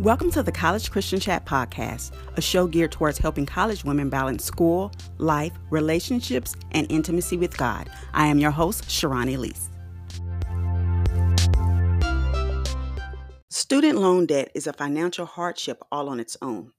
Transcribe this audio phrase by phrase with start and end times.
[0.00, 4.44] Welcome to the College Christian Chat Podcast, a show geared towards helping college women balance
[4.44, 7.88] school, life, relationships, and intimacy with God.
[8.12, 9.70] I am your host, Sherron Elise.
[13.48, 16.72] Student loan debt is a financial hardship all on its own.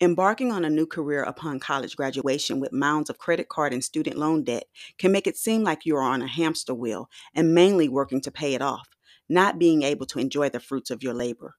[0.00, 4.16] Embarking on a new career upon college graduation with mounds of credit card and student
[4.16, 4.66] loan debt
[4.96, 8.30] can make it seem like you are on a hamster wheel and mainly working to
[8.30, 8.86] pay it off,
[9.28, 11.56] not being able to enjoy the fruits of your labor.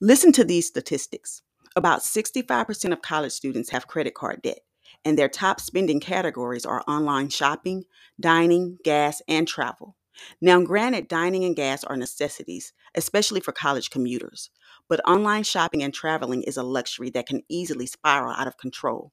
[0.00, 1.42] Listen to these statistics.
[1.76, 4.60] About 65% of college students have credit card debt,
[5.04, 7.84] and their top spending categories are online shopping,
[8.20, 9.96] dining, gas, and travel.
[10.40, 14.50] Now, granted, dining and gas are necessities, especially for college commuters,
[14.88, 19.12] but online shopping and traveling is a luxury that can easily spiral out of control.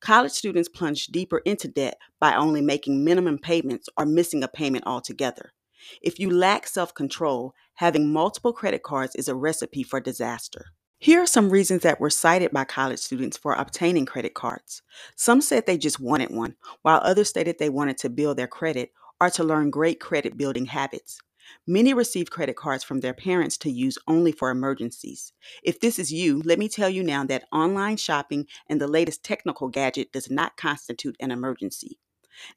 [0.00, 4.84] College students plunge deeper into debt by only making minimum payments or missing a payment
[4.86, 5.52] altogether.
[6.02, 10.66] If you lack self control, having multiple credit cards is a recipe for disaster.
[10.98, 14.82] Here are some reasons that were cited by college students for obtaining credit cards.
[15.16, 18.92] Some said they just wanted one, while others stated they wanted to build their credit
[19.18, 21.18] or to learn great credit building habits.
[21.66, 25.32] Many receive credit cards from their parents to use only for emergencies.
[25.62, 29.24] If this is you, let me tell you now that online shopping and the latest
[29.24, 31.98] technical gadget does not constitute an emergency.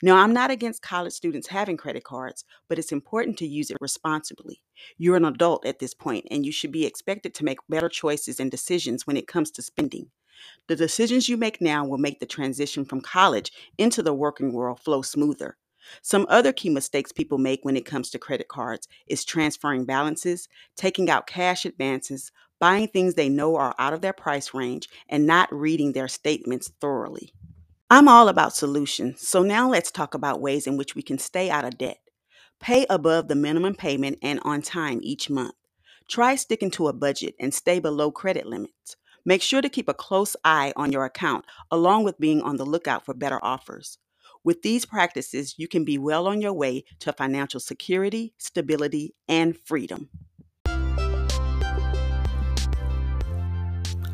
[0.02, 3.78] Now, I'm not against college students having credit cards, but it's important to use it
[3.82, 4.62] responsibly.
[4.98, 8.40] You're an adult at this point, and you should be expected to make better choices
[8.40, 10.10] and decisions when it comes to spending.
[10.68, 14.80] The decisions you make now will make the transition from college into the working world
[14.80, 15.58] flow smoother.
[16.02, 20.48] Some other key mistakes people make when it comes to credit cards is transferring balances,
[20.78, 25.28] taking out cash advances, buying things they know are out of their price range, and
[25.28, 27.34] not reading their statements thoroughly.
[27.94, 31.52] I'm all about solutions, so now let's talk about ways in which we can stay
[31.52, 32.00] out of debt.
[32.60, 35.54] Pay above the minimum payment and on time each month.
[36.10, 38.96] Try sticking to a budget and stay below credit limits.
[39.26, 42.66] Make sure to keep a close eye on your account, along with being on the
[42.66, 44.00] lookout for better offers.
[44.44, 49.56] With these practices, you can be well on your way to financial security, stability, and
[49.56, 50.10] freedom.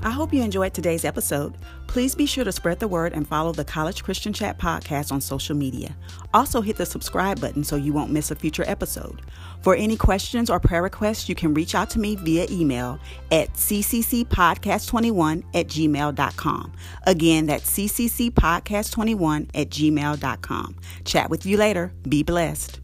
[0.02, 1.58] I hope you enjoyed today's episode.
[1.88, 5.20] Please be sure to spread the word and follow the College Christian Chat podcast on
[5.20, 5.96] social media.
[6.34, 9.22] Also, hit the subscribe button so you won't miss a future episode.
[9.62, 13.00] For any questions or prayer requests, you can reach out to me via email
[13.32, 16.74] at cccpodcast21 at gmail.com.
[17.04, 20.76] Again, that's cccpodcast21 at gmail.com.
[21.04, 21.92] Chat with you later.
[22.08, 22.80] Be blessed.